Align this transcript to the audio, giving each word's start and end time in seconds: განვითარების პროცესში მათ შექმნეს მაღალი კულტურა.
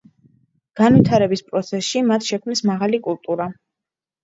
განვითარების 0.79 1.43
პროცესში 1.51 2.03
მათ 2.09 2.27
შექმნეს 2.31 2.65
მაღალი 2.73 3.03
კულტურა. 3.11 3.51